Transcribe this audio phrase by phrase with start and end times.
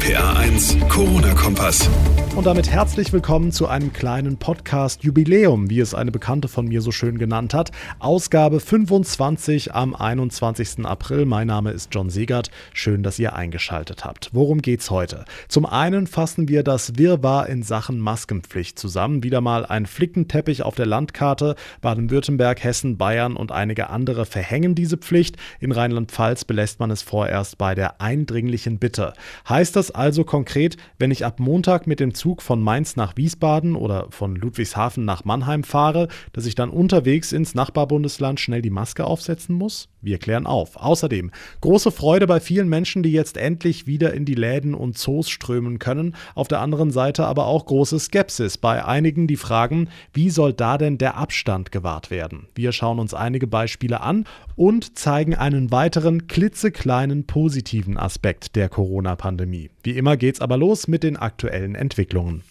[0.00, 1.90] RPA 1, Corona-Kompass.
[2.36, 6.92] Und damit herzlich willkommen zu einem kleinen Podcast-Jubiläum, wie es eine Bekannte von mir so
[6.92, 7.70] schön genannt hat.
[7.98, 10.86] Ausgabe 25 am 21.
[10.86, 11.26] April.
[11.26, 12.50] Mein Name ist John Segert.
[12.72, 14.30] Schön, dass ihr eingeschaltet habt.
[14.32, 15.24] Worum geht's heute?
[15.48, 19.22] Zum einen fassen wir das Wirrwarr in Sachen Maskenpflicht zusammen.
[19.22, 21.56] Wieder mal ein Flickenteppich auf der Landkarte.
[21.82, 25.36] Baden-Württemberg, Hessen, Bayern und einige andere verhängen diese Pflicht.
[25.58, 29.12] In Rheinland-Pfalz belässt man es vorerst bei der eindringlichen Bitte.
[29.48, 33.76] Heißt das also konkret, wenn ich ab Montag mit dem Zug von Mainz nach Wiesbaden
[33.76, 39.04] oder von Ludwigshafen nach Mannheim fahre, dass ich dann unterwegs ins Nachbarbundesland schnell die Maske
[39.04, 39.88] aufsetzen muss?
[40.02, 40.76] Wir klären auf.
[40.76, 41.30] Außerdem
[41.60, 45.78] große Freude bei vielen Menschen, die jetzt endlich wieder in die Läden und Zoos strömen
[45.78, 46.16] können.
[46.34, 50.78] Auf der anderen Seite aber auch große Skepsis bei einigen, die fragen, wie soll da
[50.78, 52.48] denn der Abstand gewahrt werden?
[52.54, 54.24] Wir schauen uns einige Beispiele an
[54.56, 59.70] und zeigen einen weiteren klitzekleinen positiven Aspekt der Corona-Pandemie.
[59.82, 62.42] Wie immer geht's aber los mit den aktuellen Entwicklungen.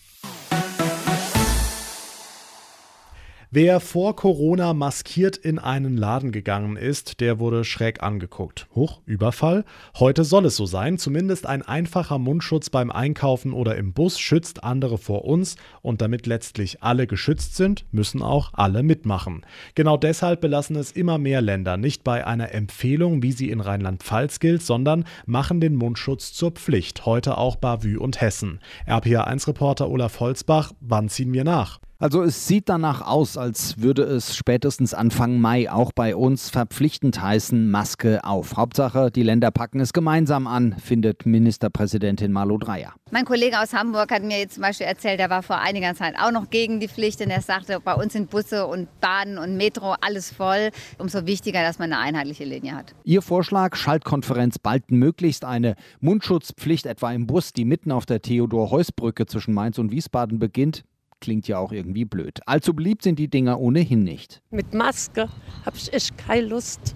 [3.52, 8.68] Wer vor Corona maskiert in einen Laden gegangen ist, der wurde schräg angeguckt.
[8.76, 9.66] Huch, Überfall?
[9.98, 11.00] Heute soll es so sein.
[11.00, 15.55] Zumindest ein einfacher Mundschutz beim Einkaufen oder im Bus schützt andere vor uns.
[15.82, 19.44] Und damit letztlich alle geschützt sind, müssen auch alle mitmachen.
[19.74, 24.40] Genau deshalb belassen es immer mehr Länder nicht bei einer Empfehlung, wie sie in Rheinland-Pfalz
[24.40, 27.08] gilt, sondern machen den Mundschutz zur Pflicht.
[27.08, 28.60] Heute auch Bavü und Hessen.
[28.86, 31.80] RPA1-Reporter Olaf Holzbach, wann ziehen wir nach?
[32.02, 37.22] Also es sieht danach aus, als würde es spätestens Anfang Mai auch bei uns verpflichtend
[37.22, 38.55] heißen, Maske auf.
[38.55, 42.94] Hauptsache, die Länder packen es gemeinsam an, findet Ministerpräsidentin Malu Dreyer.
[43.12, 46.16] Mein Kollege aus Hamburg hat mir jetzt zum Beispiel erzählt, er war vor einiger Zeit
[46.18, 49.58] auch noch gegen die Pflicht und er sagte, bei uns sind Busse und Bahnen und
[49.58, 50.70] Metro alles voll.
[51.00, 52.96] Umso wichtiger, dass man eine einheitliche Linie hat.
[53.04, 59.26] Ihr Vorschlag, Schaltkonferenz bald möglichst eine Mundschutzpflicht etwa im Bus, die mitten auf der Theodor-Heuss-Brücke
[59.26, 60.86] zwischen Mainz und Wiesbaden beginnt,
[61.20, 62.39] klingt ja auch irgendwie blöd.
[62.45, 64.41] Allzu beliebt sind die Dinger ohnehin nicht.
[64.51, 65.30] Mit Maske
[65.66, 66.96] habe ich echt keine Lust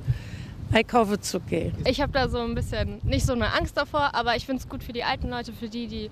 [0.71, 1.73] einkaufen zu gehen.
[1.85, 4.69] Ich habe da so ein bisschen nicht so eine Angst davor, aber ich finde es
[4.69, 6.09] gut für die alten Leute, für die, die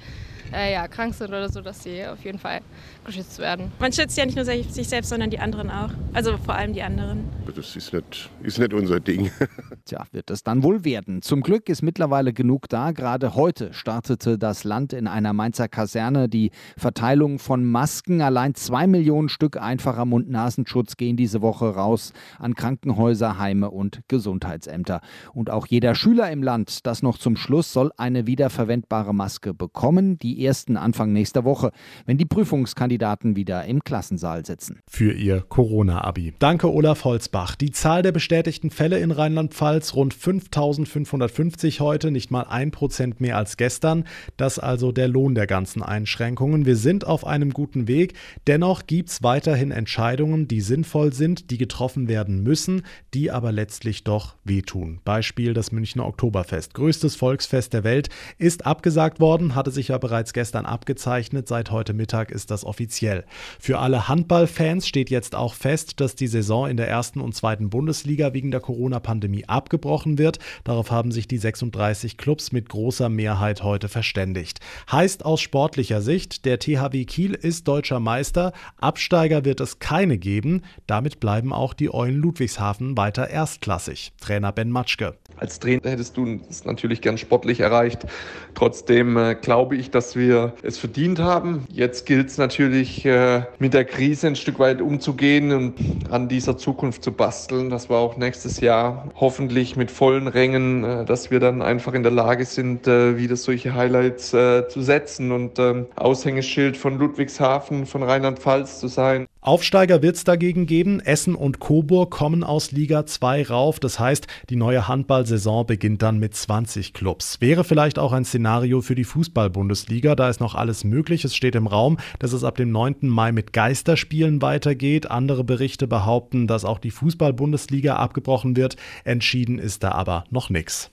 [0.54, 2.62] äh, ja, krank sind oder so, dass sie auf jeden Fall
[3.06, 3.72] geschützt werden.
[3.80, 5.90] Man schützt ja nicht nur sich selbst, sondern die anderen auch.
[6.14, 7.30] Also vor allem die anderen.
[7.56, 9.32] Das ist nicht, ist nicht unser Ding.
[9.86, 11.22] Tja, wird es dann wohl werden.
[11.22, 12.92] Zum Glück ist mittlerweile genug da.
[12.92, 18.22] Gerade heute startete das Land in einer Mainzer Kaserne die Verteilung von Masken.
[18.22, 25.02] Allein zwei Millionen Stück einfacher Mund-Nasenschutz gehen diese Woche raus an Krankenhäuser, Heime und Gesundheitsämter.
[25.34, 30.18] Und auch jeder Schüler im Land, das noch zum Schluss, soll eine wiederverwendbare Maske bekommen.
[30.20, 31.72] Die ersten Anfang nächster Woche,
[32.06, 34.80] wenn die Prüfungskandidaten wieder im Klassensaal sitzen.
[34.90, 36.34] Für ihr Corona-Abi.
[36.40, 37.56] Danke, Olaf Holzbach.
[37.56, 43.38] Die Zahl der bestätigten Fälle in Rheinland-Pfalz rund 5550 heute, nicht mal ein Prozent mehr
[43.38, 44.06] als gestern.
[44.38, 46.66] Das also der Lohn der ganzen Einschränkungen.
[46.66, 48.14] Wir sind auf einem guten Weg.
[48.48, 54.04] Dennoch gibt es weiterhin Entscheidungen, die sinnvoll sind, die getroffen werden müssen, die aber letztlich
[54.04, 55.00] doch wehtun.
[55.04, 56.74] Beispiel das Münchner Oktoberfest.
[56.74, 61.48] Größtes Volksfest der Welt ist abgesagt worden, hatte sich ja bereits bereits gestern abgezeichnet.
[61.48, 63.26] Seit heute Mittag ist das offiziell.
[63.60, 67.70] Für alle Handballfans steht jetzt auch fest, dass die Saison in der ersten und zweiten
[67.70, 70.40] Bundesliga wegen der Corona-Pandemie abgebrochen wird.
[70.64, 74.60] Darauf haben sich die 36 Clubs mit großer Mehrheit heute verständigt.
[74.92, 78.54] Heißt aus sportlicher Sicht, der THW Kiel ist deutscher Meister.
[78.78, 80.62] Absteiger wird es keine geben.
[80.88, 84.14] Damit bleiben auch die Eulen Ludwigshafen weiter erstklassig.
[84.20, 85.18] Trainer Ben Matschke.
[85.42, 88.06] Als Trainer hättest du es natürlich gern sportlich erreicht.
[88.54, 91.66] Trotzdem äh, glaube ich, dass wir es verdient haben.
[91.72, 95.74] Jetzt gilt es natürlich, äh, mit der Krise ein Stück weit umzugehen und
[96.12, 97.72] an dieser Zukunft zu basteln.
[97.72, 102.04] Das war auch nächstes Jahr hoffentlich mit vollen Rängen, äh, dass wir dann einfach in
[102.04, 107.88] der Lage sind, äh, wieder solche Highlights äh, zu setzen und ähm, Aushängeschild von Ludwigshafen,
[107.88, 109.26] von Rheinland-Pfalz zu sein.
[109.44, 111.00] Aufsteiger wird es dagegen geben.
[111.00, 113.80] Essen und Coburg kommen aus Liga 2 rauf.
[113.80, 115.31] Das heißt, die neue Handballsaison
[115.66, 117.40] beginnt dann mit 20 Clubs.
[117.42, 120.16] Wäre vielleicht auch ein Szenario für die Fußball-Bundesliga.
[120.16, 121.26] Da ist noch alles möglich.
[121.26, 122.96] Es steht im Raum, dass es ab dem 9.
[123.02, 125.10] Mai mit Geisterspielen weitergeht.
[125.10, 128.76] Andere Berichte behaupten, dass auch die Fußball-Bundesliga abgebrochen wird.
[129.04, 130.92] Entschieden ist da aber noch nichts.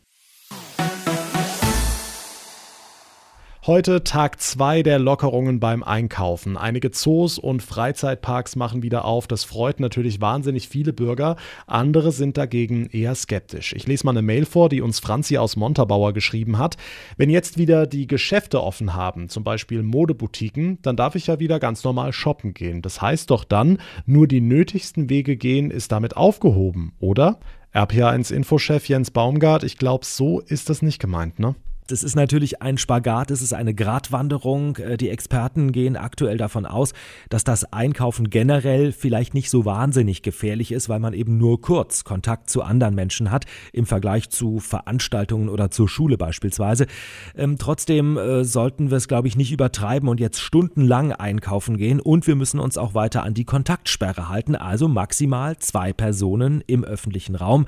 [3.69, 6.56] Heute Tag 2 der Lockerungen beim Einkaufen.
[6.56, 9.26] Einige Zoos und Freizeitparks machen wieder auf.
[9.26, 11.37] Das freut natürlich wahnsinnig viele Bürger.
[11.67, 13.75] Andere sind dagegen eher skeptisch.
[13.75, 16.79] Ich lese mal eine Mail vor, die uns Franzi aus Montabaur geschrieben hat.
[17.19, 21.61] Wenn jetzt wieder die Geschäfte offen haben, zum Beispiel Modeboutiquen, dann darf ich ja wieder
[21.61, 22.81] ganz normal shoppen gehen.
[22.81, 27.38] Das heißt doch dann, nur die nötigsten Wege gehen ist damit aufgehoben, oder?
[27.75, 31.55] RPA1 Infochef Jens Baumgart, ich glaube, so ist das nicht gemeint, ne?
[31.88, 34.76] Das ist natürlich ein Spagat, es ist eine Gratwanderung.
[34.76, 36.93] Äh, die Experten gehen aktuell davon aus,
[37.31, 42.05] dass das Einkaufen generell vielleicht nicht so wahnsinnig gefährlich ist, weil man eben nur kurz
[42.05, 46.87] Kontakt zu anderen Menschen hat, im Vergleich zu Veranstaltungen oder zur Schule beispielsweise.
[47.35, 52.00] Ähm, trotzdem äh, sollten wir es, glaube ich, nicht übertreiben und jetzt stundenlang einkaufen gehen
[52.00, 56.84] und wir müssen uns auch weiter an die Kontaktsperre halten, also maximal zwei Personen im
[56.84, 57.64] öffentlichen Raum.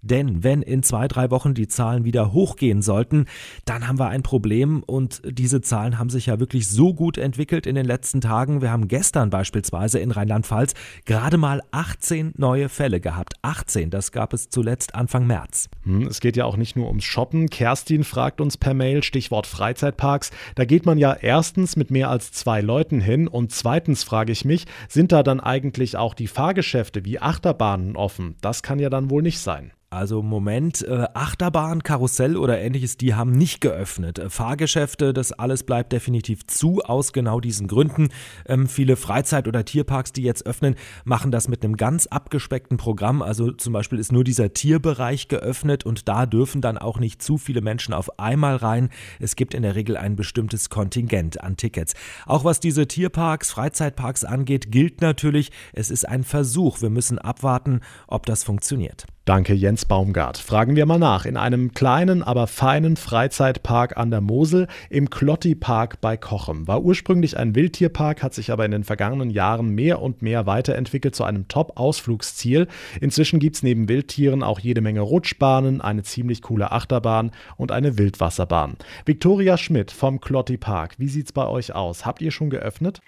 [0.00, 3.26] Denn wenn in zwei, drei Wochen die Zahlen wieder hochgehen sollten,
[3.64, 7.66] dann haben wir ein Problem und diese Zahlen haben sich ja wirklich so gut entwickelt
[7.66, 8.62] in den letzten Tagen.
[8.62, 10.74] Wir haben gestern beispielsweise in Rheinland-Pfalz
[11.04, 13.34] gerade mal 18 neue Fälle gehabt.
[13.42, 15.68] 18, das gab es zuletzt Anfang März.
[15.84, 17.48] Hm, es geht ja auch nicht nur ums Shoppen.
[17.48, 20.30] Kerstin fragt uns per Mail, Stichwort Freizeitparks.
[20.54, 24.44] Da geht man ja erstens mit mehr als zwei Leuten hin und zweitens frage ich
[24.44, 28.36] mich, sind da dann eigentlich auch die Fahrgeschäfte wie Achterbahnen offen?
[28.40, 29.72] Das kann ja dann wohl nicht sein.
[29.94, 34.18] Also Moment, äh, Achterbahn, Karussell oder ähnliches, die haben nicht geöffnet.
[34.18, 38.08] Äh, Fahrgeschäfte, das alles bleibt definitiv zu, aus genau diesen Gründen.
[38.44, 40.74] Ähm, viele Freizeit- oder Tierparks, die jetzt öffnen,
[41.04, 43.22] machen das mit einem ganz abgespeckten Programm.
[43.22, 47.38] Also zum Beispiel ist nur dieser Tierbereich geöffnet und da dürfen dann auch nicht zu
[47.38, 48.90] viele Menschen auf einmal rein.
[49.20, 51.94] Es gibt in der Regel ein bestimmtes Kontingent an Tickets.
[52.26, 56.82] Auch was diese Tierparks, Freizeitparks angeht, gilt natürlich, es ist ein Versuch.
[56.82, 59.06] Wir müssen abwarten, ob das funktioniert.
[59.26, 60.36] Danke, Jens Baumgart.
[60.36, 61.24] Fragen wir mal nach.
[61.24, 66.68] In einem kleinen, aber feinen Freizeitpark an der Mosel im Klotti-Park bei Kochem.
[66.68, 71.14] War ursprünglich ein Wildtierpark, hat sich aber in den vergangenen Jahren mehr und mehr weiterentwickelt
[71.14, 72.68] zu einem Top-Ausflugsziel.
[73.00, 77.96] Inzwischen gibt es neben Wildtieren auch jede Menge Rutschbahnen, eine ziemlich coole Achterbahn und eine
[77.96, 78.76] Wildwasserbahn.
[79.06, 80.96] Viktoria Schmidt vom Klotti-Park.
[80.98, 82.04] Wie sieht's bei euch aus?
[82.04, 83.00] Habt ihr schon geöffnet?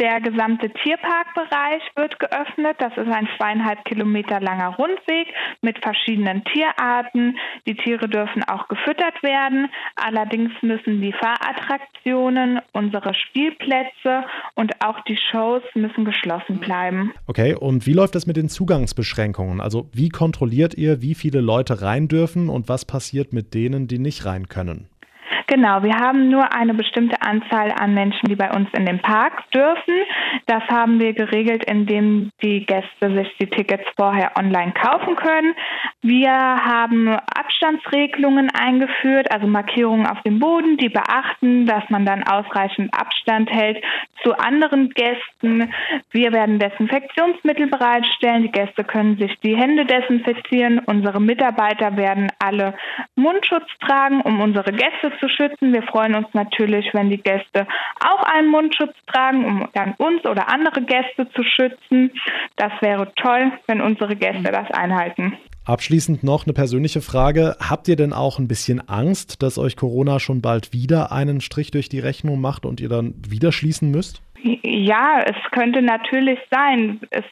[0.00, 2.76] Der gesamte Tierparkbereich wird geöffnet.
[2.78, 5.26] Das ist ein zweieinhalb Kilometer langer Rundweg
[5.60, 7.36] mit verschiedenen Tierarten.
[7.66, 9.68] Die Tiere dürfen auch gefüttert werden.
[9.96, 14.24] Allerdings müssen die Fahrattraktionen, unsere Spielplätze
[14.54, 17.12] und auch die Shows müssen geschlossen bleiben.
[17.26, 19.60] Okay, und wie läuft das mit den Zugangsbeschränkungen?
[19.60, 23.98] Also wie kontrolliert ihr, wie viele Leute rein dürfen und was passiert mit denen, die
[23.98, 24.88] nicht rein können?
[25.48, 29.50] Genau, wir haben nur eine bestimmte Anzahl an Menschen, die bei uns in den Park
[29.50, 29.94] dürfen.
[30.44, 35.54] Das haben wir geregelt, indem die Gäste sich die Tickets vorher online kaufen können.
[36.02, 42.92] Wir haben Abstandsregelungen eingeführt, also Markierungen auf dem Boden, die beachten, dass man dann ausreichend
[42.92, 43.82] Abstand hält
[44.22, 45.72] zu anderen Gästen.
[46.10, 48.42] Wir werden Desinfektionsmittel bereitstellen.
[48.42, 50.80] Die Gäste können sich die Hände desinfizieren.
[50.80, 52.74] Unsere Mitarbeiter werden alle
[53.16, 55.72] Mundschutz tragen, um unsere Gäste zu schützen.
[55.72, 57.66] Wir freuen uns natürlich, wenn die Gäste
[58.00, 62.10] auch einen Mundschutz tragen, um dann uns oder andere Gäste zu schützen.
[62.56, 65.38] Das wäre toll, wenn unsere Gäste das einhalten.
[65.64, 67.54] Abschließend noch eine persönliche Frage.
[67.60, 71.70] Habt ihr denn auch ein bisschen Angst, dass euch Corona schon bald wieder einen Strich
[71.70, 74.22] durch die Rechnung macht und ihr dann wieder schließen müsst?
[74.42, 77.00] Ja, es könnte natürlich sein.
[77.10, 77.24] Es,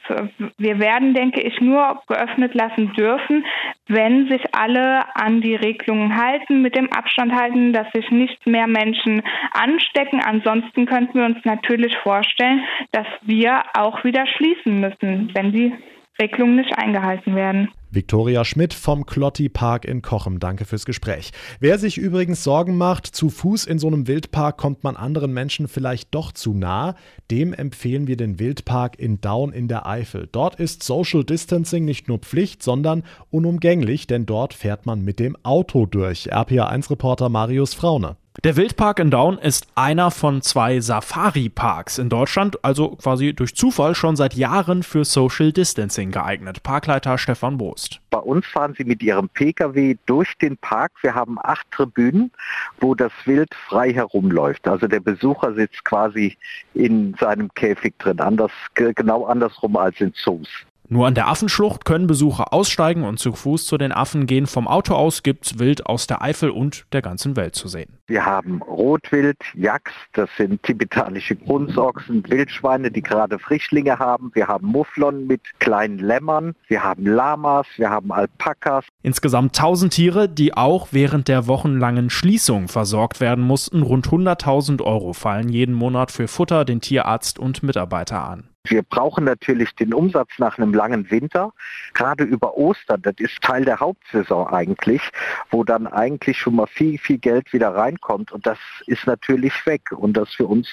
[0.58, 3.44] wir werden, denke ich, nur geöffnet lassen dürfen,
[3.86, 8.66] wenn sich alle an die Regelungen halten, mit dem Abstand halten, dass sich nicht mehr
[8.66, 9.22] Menschen
[9.52, 10.20] anstecken.
[10.24, 15.72] Ansonsten könnten wir uns natürlich vorstellen, dass wir auch wieder schließen müssen, wenn die
[16.20, 17.70] Regelungen nicht eingehalten werden.
[17.96, 20.38] Viktoria Schmidt vom Klotti Park in Kochem.
[20.38, 21.32] Danke fürs Gespräch.
[21.60, 25.66] Wer sich übrigens Sorgen macht, zu Fuß in so einem Wildpark kommt man anderen Menschen
[25.66, 26.94] vielleicht doch zu nah,
[27.30, 30.28] dem empfehlen wir den Wildpark in Daun in der Eifel.
[30.30, 35.34] Dort ist Social Distancing nicht nur Pflicht, sondern unumgänglich, denn dort fährt man mit dem
[35.42, 36.32] Auto durch.
[36.32, 38.16] RPA1-Reporter Marius Fraune.
[38.44, 43.94] Der Wildpark in Daun ist einer von zwei Safari-Parks in Deutschland, also quasi durch Zufall
[43.94, 46.62] schon seit Jahren für Social Distancing geeignet.
[46.62, 48.00] Parkleiter Stefan Boost.
[48.10, 50.92] Bei uns fahren sie mit ihrem Pkw durch den Park.
[51.00, 52.30] Wir haben acht Tribünen,
[52.78, 54.68] wo das Wild frei herumläuft.
[54.68, 56.36] Also der Besucher sitzt quasi
[56.74, 60.48] in seinem Käfig drin, anders, genau andersrum als in Zoos.
[60.88, 64.46] Nur an der Affenschlucht können Besucher aussteigen und zu Fuß zu den Affen gehen.
[64.46, 67.98] Vom Auto aus gibt's Wild aus der Eifel und der ganzen Welt zu sehen.
[68.06, 74.30] Wir haben Rotwild, Yaks, das sind tibetanische Grunzochsen, Wildschweine, die gerade Frischlinge haben.
[74.34, 76.54] Wir haben Mufflon mit kleinen Lämmern.
[76.68, 78.84] Wir haben Lamas, wir haben Alpakas.
[79.02, 83.82] Insgesamt 1000 Tiere, die auch während der wochenlangen Schließung versorgt werden mussten.
[83.82, 88.50] Rund 100.000 Euro fallen jeden Monat für Futter, den Tierarzt und Mitarbeiter an.
[88.68, 91.52] Wir brauchen natürlich den Umsatz nach einem langen Winter,
[91.94, 93.02] gerade über Ostern.
[93.02, 95.02] Das ist Teil der Hauptsaison eigentlich,
[95.50, 98.32] wo dann eigentlich schon mal viel, viel Geld wieder reinkommt.
[98.32, 99.92] Und das ist natürlich weg.
[99.92, 100.68] Und das ist für uns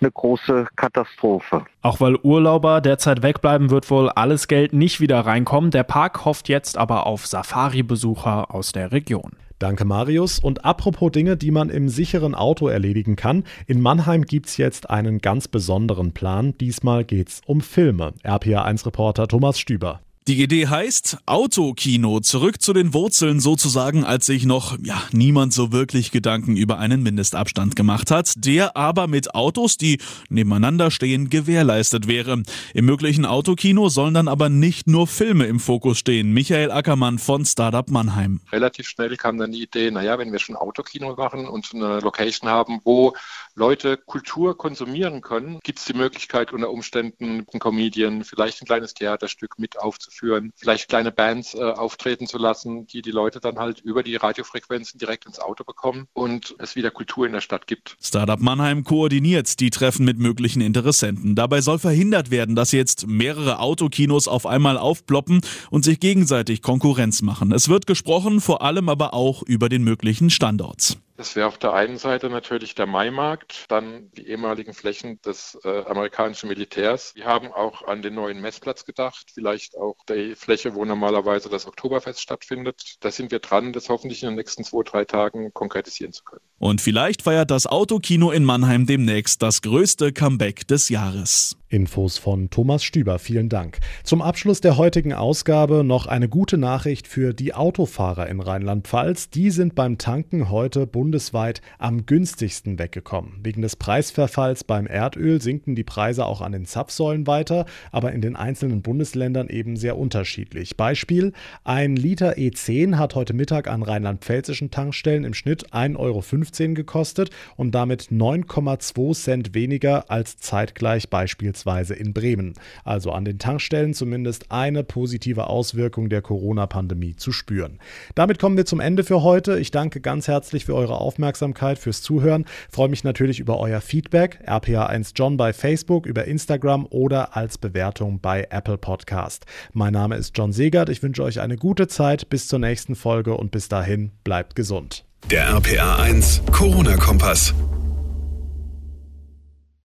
[0.00, 1.64] eine große Katastrophe.
[1.82, 5.70] Auch weil Urlauber derzeit wegbleiben, wird wohl alles Geld nicht wieder reinkommen.
[5.70, 9.32] Der Park hofft jetzt aber auf Safari-Besucher aus der Region.
[9.58, 10.38] Danke, Marius.
[10.38, 13.44] Und apropos Dinge, die man im sicheren Auto erledigen kann.
[13.66, 16.56] In Mannheim gibt es jetzt einen ganz besonderen Plan.
[16.58, 18.14] Diesmal geht es um Filme.
[18.22, 20.00] RPA1-Reporter Thomas Stüber.
[20.28, 25.72] Die Idee heißt Autokino, zurück zu den Wurzeln sozusagen, als sich noch ja, niemand so
[25.72, 32.08] wirklich Gedanken über einen Mindestabstand gemacht hat, der aber mit Autos, die nebeneinander stehen, gewährleistet
[32.08, 32.42] wäre.
[32.74, 36.34] Im möglichen Autokino sollen dann aber nicht nur Filme im Fokus stehen.
[36.34, 38.42] Michael Ackermann von Startup Mannheim.
[38.52, 42.50] Relativ schnell kam dann die Idee, naja, wenn wir schon Autokino machen und eine Location
[42.50, 43.16] haben, wo
[43.54, 48.92] Leute Kultur konsumieren können, gibt es die Möglichkeit unter Umständen einen Comedian, vielleicht ein kleines
[48.92, 53.58] Theaterstück mit aufzuführen führen, vielleicht kleine Bands äh, auftreten zu lassen, die die Leute dann
[53.58, 57.66] halt über die Radiofrequenzen direkt ins Auto bekommen und es wieder Kultur in der Stadt
[57.66, 57.96] gibt.
[58.02, 61.34] Startup Mannheim koordiniert die Treffen mit möglichen Interessenten.
[61.34, 67.22] Dabei soll verhindert werden, dass jetzt mehrere Autokinos auf einmal aufploppen und sich gegenseitig Konkurrenz
[67.22, 67.52] machen.
[67.52, 70.98] Es wird gesprochen, vor allem aber auch über den möglichen Standort.
[71.18, 75.82] Das wäre auf der einen Seite natürlich der Maimarkt, dann die ehemaligen Flächen des äh,
[75.84, 77.12] amerikanischen Militärs.
[77.16, 81.66] Wir haben auch an den neuen Messplatz gedacht, vielleicht auch die Fläche, wo normalerweise das
[81.66, 82.98] Oktoberfest stattfindet.
[83.00, 86.40] Da sind wir dran, das hoffentlich in den nächsten zwei, drei Tagen konkretisieren zu können.
[86.60, 91.56] Und vielleicht feiert das Autokino in Mannheim demnächst das größte Comeback des Jahres.
[91.70, 93.78] Infos von Thomas Stüber, vielen Dank.
[94.02, 99.28] Zum Abschluss der heutigen Ausgabe noch eine gute Nachricht für die Autofahrer in Rheinland-Pfalz.
[99.28, 103.40] Die sind beim Tanken heute bundesweit am günstigsten weggekommen.
[103.42, 108.22] Wegen des Preisverfalls beim Erdöl sinken die Preise auch an den Zapfsäulen weiter, aber in
[108.22, 110.78] den einzelnen Bundesländern eben sehr unterschiedlich.
[110.78, 111.34] Beispiel:
[111.64, 117.74] Ein Liter E10 hat heute Mittag an rheinland-pfälzischen Tankstellen im Schnitt 1,15 Euro gekostet und
[117.74, 122.54] damit 9,2 Cent weniger als zeitgleich beispielsweise beispielsweise in Bremen.
[122.84, 127.78] Also an den Tankstellen zumindest eine positive Auswirkung der Corona-Pandemie zu spüren.
[128.14, 129.58] Damit kommen wir zum Ende für heute.
[129.58, 132.44] Ich danke ganz herzlich für eure Aufmerksamkeit, fürs Zuhören.
[132.70, 134.40] Freue mich natürlich über euer Feedback.
[134.46, 139.46] RPA1 John bei Facebook, über Instagram oder als Bewertung bei Apple Podcast.
[139.72, 140.88] Mein Name ist John Segert.
[140.88, 142.28] Ich wünsche euch eine gute Zeit.
[142.28, 145.04] Bis zur nächsten Folge und bis dahin bleibt gesund.
[145.30, 147.54] Der RPA1 Corona-Kompass.